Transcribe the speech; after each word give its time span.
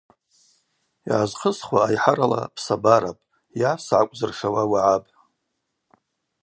Йгӏазхъысхуа 1.07 1.81
айхӏарала 1.87 2.41
псабарапӏ 2.55 3.23
йа 3.61 3.71
сгӏакӏвзыршауа 3.83 4.63
уагӏапӏ. 4.71 5.11